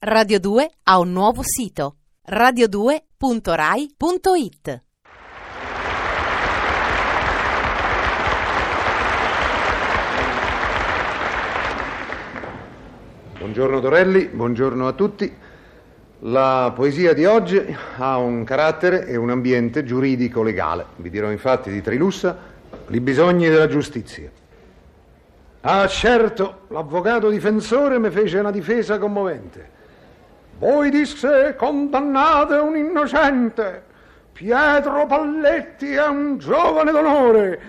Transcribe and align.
Radio 0.00 0.38
2 0.38 0.70
ha 0.84 1.00
un 1.00 1.10
nuovo 1.10 1.42
sito 1.42 1.96
radio2.rai.it. 2.30 4.82
Buongiorno 13.38 13.80
Torelli, 13.80 14.26
buongiorno 14.26 14.86
a 14.86 14.92
tutti. 14.92 15.36
La 16.20 16.72
poesia 16.76 17.12
di 17.12 17.24
oggi 17.24 17.60
ha 17.96 18.18
un 18.18 18.44
carattere 18.44 19.04
e 19.04 19.16
un 19.16 19.30
ambiente 19.30 19.82
giuridico-legale. 19.82 20.86
Vi 20.98 21.10
dirò 21.10 21.28
infatti 21.28 21.72
di 21.72 21.82
Trilussa 21.82 22.38
i 22.88 23.00
bisogni 23.00 23.48
della 23.48 23.66
giustizia. 23.66 24.30
Ah, 25.62 25.88
certo, 25.88 26.66
l'avvocato 26.68 27.28
difensore 27.28 27.98
mi 27.98 28.10
fece 28.10 28.38
una 28.38 28.52
difesa 28.52 29.00
commovente. 29.00 29.77
Voi 30.58 30.90
disse 30.90 31.54
condannate 31.56 32.54
un 32.54 32.76
innocente. 32.76 33.84
Pietro 34.32 35.06
Palletti 35.06 35.92
è 35.92 36.04
un 36.08 36.38
giovane 36.38 36.90
d'onore. 36.90 37.60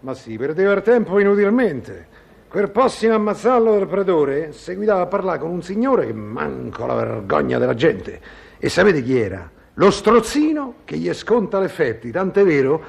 Ma 0.00 0.12
sì, 0.12 0.36
perdeva 0.36 0.74
il 0.74 0.82
tempo 0.82 1.18
inutilmente. 1.18 2.06
Quel 2.46 2.70
prossimo 2.70 3.14
ammazzarlo 3.14 3.78
del 3.78 3.86
pretore 3.86 4.52
seguitava 4.52 5.00
a 5.00 5.06
parlare 5.06 5.38
con 5.38 5.50
un 5.50 5.62
signore 5.62 6.04
che 6.04 6.12
manco 6.12 6.84
la 6.84 6.94
vergogna 6.94 7.58
della 7.58 7.74
gente. 7.74 8.20
E 8.58 8.68
sapete 8.68 9.02
chi 9.02 9.18
era? 9.18 9.50
Lo 9.74 9.90
strozzino 9.90 10.74
che 10.84 10.98
gli 10.98 11.12
sconta 11.14 11.58
l'effetti, 11.58 12.10
tant'è 12.10 12.44
vero 12.44 12.82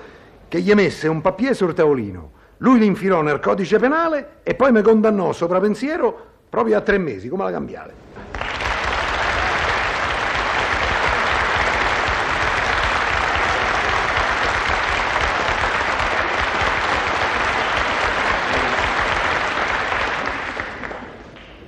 che 0.50 0.60
gli 0.60 0.74
messe 0.74 1.08
un 1.08 1.22
papier 1.22 1.56
sul 1.56 1.74
tavolino. 1.74 2.32
Lui 2.58 2.80
li 2.80 2.86
infilò 2.86 3.22
nel 3.22 3.40
codice 3.40 3.80
penale 3.80 4.40
e 4.44 4.54
poi 4.54 4.74
mi 4.74 4.82
condannò 4.82 5.32
sopra 5.32 5.62
pensiero 5.62 6.34
proprio 6.50 6.78
a 6.78 6.82
tre 6.82 6.98
mesi, 6.98 7.30
come 7.30 7.46
la 7.46 7.52
cambiale. 7.52 8.05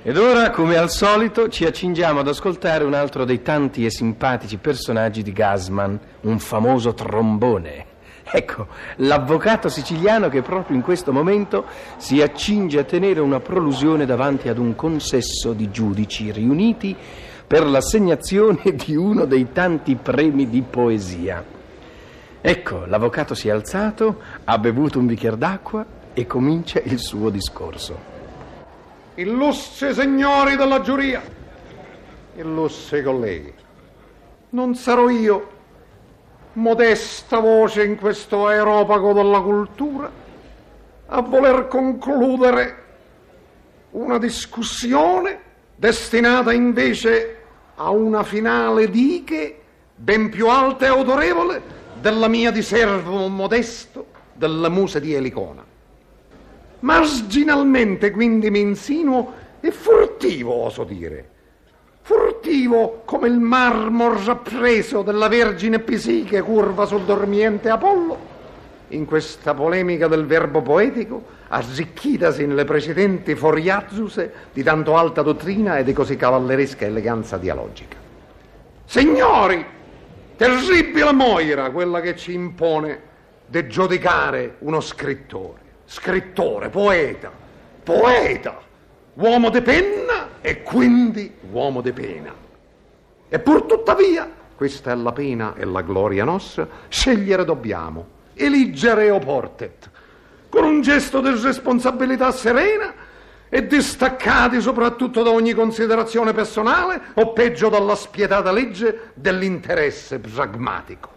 Ed 0.08 0.16
ora, 0.16 0.48
come 0.48 0.78
al 0.78 0.88
solito, 0.88 1.50
ci 1.50 1.66
accingiamo 1.66 2.20
ad 2.20 2.28
ascoltare 2.28 2.82
un 2.82 2.94
altro 2.94 3.26
dei 3.26 3.42
tanti 3.42 3.84
e 3.84 3.90
simpatici 3.90 4.56
personaggi 4.56 5.22
di 5.22 5.32
Gasman, 5.32 6.00
un 6.22 6.38
famoso 6.38 6.94
trombone. 6.94 7.84
Ecco, 8.22 8.68
l'avvocato 8.96 9.68
siciliano 9.68 10.30
che 10.30 10.40
proprio 10.40 10.76
in 10.76 10.82
questo 10.82 11.12
momento 11.12 11.66
si 11.98 12.22
accinge 12.22 12.78
a 12.78 12.84
tenere 12.84 13.20
una 13.20 13.40
prolusione 13.40 14.06
davanti 14.06 14.48
ad 14.48 14.56
un 14.56 14.74
consesso 14.74 15.52
di 15.52 15.70
giudici 15.70 16.32
riuniti 16.32 16.96
per 17.46 17.66
l'assegnazione 17.66 18.62
di 18.82 18.96
uno 18.96 19.26
dei 19.26 19.52
tanti 19.52 19.94
premi 19.96 20.48
di 20.48 20.62
poesia. 20.62 21.44
Ecco, 22.40 22.86
l'avvocato 22.86 23.34
si 23.34 23.48
è 23.48 23.50
alzato, 23.50 24.22
ha 24.44 24.56
bevuto 24.56 24.98
un 24.98 25.04
bicchiere 25.04 25.36
d'acqua 25.36 25.84
e 26.14 26.26
comincia 26.26 26.80
il 26.82 26.98
suo 26.98 27.28
discorso. 27.28 28.17
Illustri 29.18 29.92
signori 29.94 30.54
della 30.54 30.80
giuria, 30.80 31.20
illustri 32.36 33.02
colleghi, 33.02 33.52
non 34.50 34.76
sarò 34.76 35.08
io, 35.08 35.48
modesta 36.52 37.40
voce 37.40 37.82
in 37.82 37.96
questo 37.96 38.46
aeropago 38.46 39.12
della 39.12 39.40
cultura, 39.40 40.08
a 41.06 41.20
voler 41.20 41.66
concludere 41.66 42.84
una 43.90 44.18
discussione 44.18 45.40
destinata 45.74 46.52
invece 46.52 47.42
a 47.74 47.90
una 47.90 48.22
finale 48.22 48.88
dighe 48.88 49.60
ben 49.96 50.30
più 50.30 50.46
alta 50.48 50.84
e 50.84 50.90
autorevole 50.90 51.60
della 52.00 52.28
mia 52.28 52.52
di 52.52 52.62
servo 52.62 53.26
modesto 53.26 54.06
della 54.32 54.68
musa 54.68 55.00
di 55.00 55.12
Elicona. 55.12 55.67
Marginalmente 56.80 58.10
quindi 58.10 58.50
mi 58.50 58.60
insinuo 58.60 59.32
e 59.60 59.70
furtivo, 59.72 60.52
oso 60.52 60.84
dire. 60.84 61.36
Furtivo 62.02 63.02
come 63.04 63.28
il 63.28 63.38
marmo 63.38 64.12
rappreso 64.24 65.02
della 65.02 65.28
Vergine 65.28 65.80
Psiche 65.80 66.40
curva 66.40 66.86
sul 66.86 67.02
dormiente 67.02 67.68
Apollo. 67.68 68.36
In 68.88 69.04
questa 69.04 69.52
polemica 69.52 70.06
del 70.06 70.24
verbo 70.24 70.62
poetico, 70.62 71.22
arricchitasi 71.48 72.46
nelle 72.46 72.64
precedenti 72.64 73.34
foriazzuse 73.34 74.32
di 74.52 74.62
tanto 74.62 74.96
alta 74.96 75.20
dottrina 75.20 75.76
e 75.76 75.84
di 75.84 75.92
così 75.92 76.16
cavalleresca 76.16 76.86
eleganza 76.86 77.36
dialogica. 77.36 77.96
Signori, 78.86 79.62
terribile 80.36 81.12
Moira 81.12 81.70
quella 81.70 82.00
che 82.00 82.16
ci 82.16 82.32
impone 82.32 83.00
di 83.44 83.66
giudicare 83.66 84.54
uno 84.60 84.80
scrittore 84.80 85.67
scrittore, 85.88 86.68
poeta, 86.68 87.32
poeta, 87.82 88.60
uomo 89.14 89.48
di 89.48 89.62
penna 89.62 90.28
e 90.42 90.62
quindi 90.62 91.32
uomo 91.50 91.80
di 91.80 91.92
pena. 91.92 92.32
E 93.26 93.38
pur 93.38 93.62
tuttavia, 93.62 94.30
questa 94.54 94.92
è 94.92 94.94
la 94.94 95.12
pena 95.12 95.54
e 95.56 95.64
la 95.64 95.80
gloria 95.80 96.24
nostra, 96.24 96.68
scegliere 96.88 97.46
dobbiamo, 97.46 98.06
eligere 98.34 99.08
o 99.10 99.18
portet, 99.18 99.90
con 100.50 100.64
un 100.64 100.82
gesto 100.82 101.22
di 101.22 101.30
responsabilità 101.30 102.32
serena 102.32 102.92
e 103.48 103.66
distaccati 103.66 104.60
soprattutto 104.60 105.22
da 105.22 105.30
ogni 105.30 105.54
considerazione 105.54 106.34
personale 106.34 107.00
o 107.14 107.32
peggio 107.32 107.70
dalla 107.70 107.94
spietata 107.94 108.52
legge 108.52 109.12
dell'interesse 109.14 110.18
pragmatico. 110.18 111.16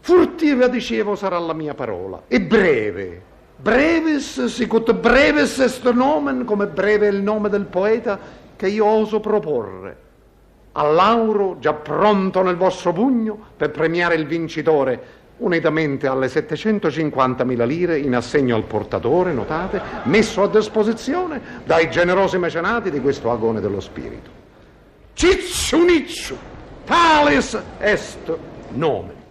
Furtiva, 0.00 0.68
dicevo, 0.68 1.14
sarà 1.16 1.38
la 1.38 1.52
mia 1.52 1.74
parola, 1.74 2.22
e 2.28 2.40
breve, 2.40 3.30
Brevis, 3.56 4.44
sicut 4.46 4.92
brevis 4.94 5.58
est 5.58 5.88
nomen, 5.92 6.44
come 6.44 6.66
breve 6.66 7.06
è 7.06 7.10
il 7.10 7.22
nome 7.22 7.48
del 7.48 7.66
poeta, 7.66 8.18
che 8.56 8.68
io 8.68 8.84
oso 8.84 9.20
proporre. 9.20 9.96
All'auro 10.72 11.58
già 11.58 11.72
pronto 11.74 12.42
nel 12.42 12.56
vostro 12.56 12.92
pugno 12.92 13.38
per 13.56 13.70
premiare 13.70 14.14
il 14.14 14.26
vincitore, 14.26 15.20
unitamente 15.38 16.06
alle 16.06 16.26
750.000 16.26 17.66
lire 17.66 17.98
in 17.98 18.14
assegno 18.14 18.56
al 18.56 18.64
portatore, 18.64 19.32
notate, 19.32 19.80
messo 20.04 20.42
a 20.42 20.48
disposizione 20.48 21.40
dai 21.64 21.90
generosi 21.90 22.38
mecenati 22.38 22.90
di 22.90 23.00
questo 23.00 23.30
agone 23.30 23.60
dello 23.60 23.80
spirito. 23.80 24.30
Cicciu 25.12 25.84
nicciu, 25.84 26.36
tales 26.84 27.60
est 27.78 28.36
nome. 28.70 29.21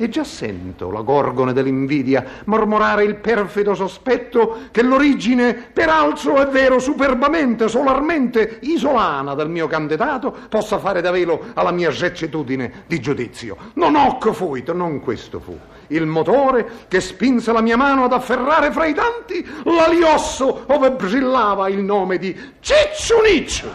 E 0.00 0.08
già 0.08 0.22
sento 0.22 0.92
la 0.92 1.00
gorgone 1.00 1.52
dell'invidia 1.52 2.24
mormorare 2.44 3.02
il 3.02 3.16
perfido 3.16 3.74
sospetto 3.74 4.58
che 4.70 4.82
l'origine, 4.82 5.54
peraltro 5.54 6.36
è 6.36 6.46
vero, 6.46 6.78
superbamente, 6.78 7.66
solarmente 7.66 8.58
isolana 8.60 9.34
del 9.34 9.48
mio 9.48 9.66
candidato 9.66 10.32
possa 10.48 10.78
fare 10.78 11.00
da 11.00 11.10
velo 11.10 11.46
alla 11.54 11.72
mia 11.72 11.90
recitudine 11.90 12.84
di 12.86 13.00
giudizio. 13.00 13.56
Non 13.74 13.96
hoc 13.96 14.30
fuit, 14.30 14.70
non 14.70 15.00
questo 15.00 15.40
fu. 15.40 15.58
Il 15.88 16.06
motore 16.06 16.86
che 16.86 17.00
spinse 17.00 17.50
la 17.50 17.60
mia 17.60 17.76
mano 17.76 18.04
ad 18.04 18.12
afferrare 18.12 18.70
fra 18.70 18.86
i 18.86 18.94
tanti 18.94 19.44
l'aliosso 19.64 20.62
ove 20.66 20.92
brillava 20.92 21.68
il 21.68 21.80
nome 21.80 22.18
di 22.18 22.38
Cicciuniccio. 22.60 23.68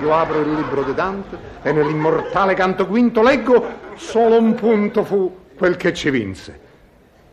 Io 0.00 0.14
apro 0.14 0.38
il 0.38 0.54
libro 0.54 0.84
di 0.84 0.94
Dante 0.94 1.36
e 1.62 1.72
nell'immortale 1.72 2.54
canto 2.54 2.86
quinto 2.86 3.22
leggo 3.22 3.82
solo 3.96 4.38
un 4.38 4.54
punto 4.54 5.02
fu 5.02 5.42
quel 5.56 5.76
che 5.76 5.92
ci 5.92 6.10
vinse. 6.10 6.60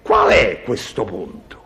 Qual 0.02 0.30
è 0.30 0.62
questo 0.64 1.04
punto? 1.04 1.60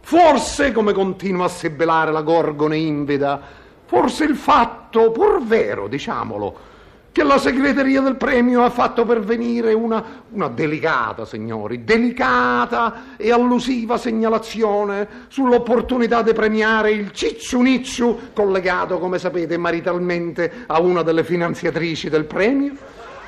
Forse, 0.00 0.72
come 0.72 0.92
continua 0.92 1.46
a 1.46 1.48
sebellare 1.48 2.10
la 2.10 2.22
Gorgone 2.22 2.76
invida, 2.76 3.40
forse 3.86 4.24
il 4.24 4.36
fatto, 4.36 5.10
pur 5.10 5.42
vero, 5.42 5.86
diciamolo, 5.88 6.68
che 7.12 7.24
la 7.24 7.38
segreteria 7.38 8.00
del 8.00 8.16
premio 8.16 8.62
ha 8.62 8.70
fatto 8.70 9.04
pervenire 9.04 9.72
una, 9.72 10.02
una, 10.30 10.48
delicata, 10.48 11.24
signori, 11.24 11.82
delicata 11.82 13.16
e 13.16 13.32
allusiva 13.32 13.98
segnalazione 13.98 15.08
sull'opportunità 15.28 16.22
di 16.22 16.32
premiare 16.32 16.92
il 16.92 17.10
Cicciunicciu, 17.12 18.30
collegato, 18.32 18.98
come 18.98 19.18
sapete, 19.18 19.56
maritalmente 19.56 20.64
a 20.66 20.80
una 20.80 21.02
delle 21.02 21.24
finanziatrici 21.24 22.08
del 22.08 22.24
premio? 22.24 22.74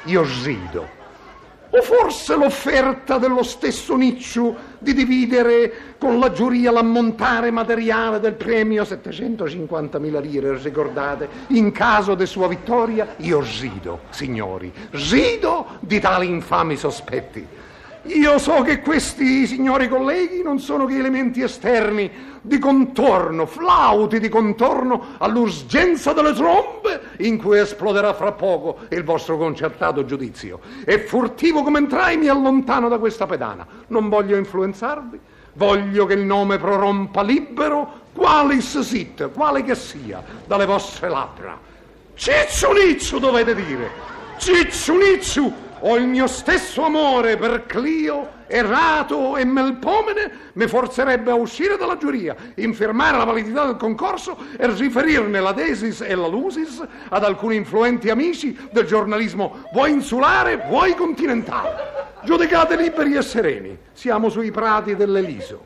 Io 0.04 0.24
rido 0.44 1.00
o 1.74 1.80
forse 1.80 2.36
l'offerta 2.36 3.16
dello 3.16 3.42
stesso 3.42 3.96
Nicciu 3.96 4.54
di 4.78 4.92
dividere 4.92 5.94
con 5.96 6.18
la 6.18 6.30
giuria 6.30 6.70
l'ammontare 6.70 7.50
materiale 7.50 8.20
del 8.20 8.34
premio 8.34 8.82
750.000 8.82 10.20
lire, 10.20 10.58
ricordate? 10.58 11.28
In 11.48 11.72
caso 11.72 12.14
di 12.14 12.26
sua 12.26 12.46
vittoria, 12.46 13.14
io 13.18 13.42
rido, 13.60 14.00
signori, 14.10 14.70
rido 14.90 15.78
di 15.80 15.98
tali 15.98 16.28
infami 16.28 16.76
sospetti. 16.76 17.46
Io 18.06 18.36
so 18.38 18.62
che 18.62 18.80
questi, 18.80 19.46
signori 19.46 19.88
colleghi, 19.88 20.42
non 20.42 20.58
sono 20.58 20.86
che 20.86 20.98
elementi 20.98 21.40
esterni 21.40 22.10
di 22.40 22.58
contorno, 22.58 23.46
flauti 23.46 24.18
di 24.18 24.28
contorno 24.28 25.14
all'urgenza 25.18 26.12
delle 26.12 26.32
trombe 26.32 26.81
in 27.18 27.38
cui 27.38 27.58
esploderà 27.58 28.14
fra 28.14 28.32
poco 28.32 28.80
il 28.90 29.04
vostro 29.04 29.36
concertato 29.36 30.04
giudizio. 30.04 30.60
E 30.84 30.98
furtivo 31.00 31.62
come 31.62 31.78
entrai 31.78 32.16
mi 32.16 32.28
allontano 32.28 32.88
da 32.88 32.98
questa 32.98 33.26
pedana. 33.26 33.66
Non 33.88 34.08
voglio 34.08 34.36
influenzarvi, 34.36 35.18
voglio 35.54 36.06
che 36.06 36.14
il 36.14 36.24
nome 36.24 36.58
prorompa 36.58 37.22
libero, 37.22 38.00
qualis 38.14 38.80
sit, 38.80 39.30
quale 39.30 39.62
che 39.62 39.74
sia, 39.74 40.22
dalle 40.46 40.66
vostre 40.66 41.08
labbra. 41.08 41.58
Cicciunizzu 42.14 43.18
dovete 43.18 43.54
dire, 43.54 43.90
Cicciunizzu 44.38 45.61
ho 45.84 45.96
il 45.96 46.06
mio 46.06 46.26
stesso 46.26 46.84
amore 46.84 47.36
per 47.36 47.66
Clio, 47.66 48.40
Erato 48.46 49.36
e 49.36 49.44
Melpomene. 49.44 50.30
Mi 50.52 50.66
forzerebbe 50.66 51.30
a 51.30 51.34
uscire 51.34 51.76
dalla 51.76 51.96
giuria, 51.96 52.36
infermare 52.56 53.16
la 53.16 53.24
validità 53.24 53.64
del 53.64 53.76
concorso 53.76 54.36
e 54.56 54.66
riferirne 54.68 55.40
la 55.40 55.52
tesis 55.52 56.00
e 56.00 56.14
la 56.14 56.28
lusis 56.28 56.84
ad 57.08 57.24
alcuni 57.24 57.56
influenti 57.56 58.10
amici 58.10 58.56
del 58.70 58.86
giornalismo 58.86 59.64
vuoi 59.72 59.90
insulare, 59.90 60.64
vuoi 60.68 60.94
continentale. 60.94 61.90
Giudicate 62.22 62.76
liberi 62.76 63.16
e 63.16 63.22
sereni, 63.22 63.76
siamo 63.92 64.28
sui 64.28 64.52
prati 64.52 64.94
dell'Eliso, 64.94 65.64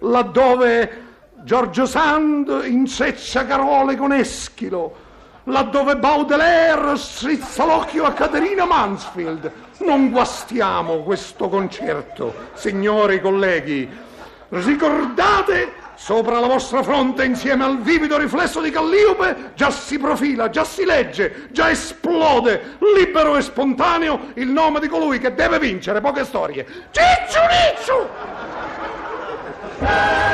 laddove 0.00 1.02
Giorgio 1.44 1.86
Sand 1.86 2.64
inseccia 2.64 3.46
Carole 3.46 3.94
con 3.96 4.12
Eschilo, 4.12 5.03
laddove 5.44 5.96
Baudelaire 5.96 6.96
strizza 6.96 7.64
l'occhio 7.64 8.04
a 8.04 8.12
Caterina 8.12 8.64
Mansfield. 8.64 9.50
Non 9.78 10.10
guastiamo 10.10 11.02
questo 11.02 11.48
concerto, 11.48 12.34
signori 12.54 13.20
colleghi. 13.20 13.88
Ricordate, 14.48 15.72
sopra 15.96 16.38
la 16.38 16.46
vostra 16.46 16.82
fronte, 16.82 17.24
insieme 17.24 17.64
al 17.64 17.80
vivido 17.80 18.16
riflesso 18.16 18.60
di 18.60 18.70
Calliope, 18.70 19.52
già 19.54 19.70
si 19.70 19.98
profila, 19.98 20.48
già 20.48 20.64
si 20.64 20.84
legge, 20.84 21.48
già 21.50 21.70
esplode, 21.70 22.76
libero 22.94 23.36
e 23.36 23.42
spontaneo, 23.42 24.30
il 24.34 24.48
nome 24.48 24.80
di 24.80 24.88
colui 24.88 25.18
che 25.18 25.34
deve 25.34 25.58
vincere 25.58 26.00
poche 26.00 26.24
storie. 26.24 26.64
Cicciu 26.90 27.40
Nicciu! 29.80 30.33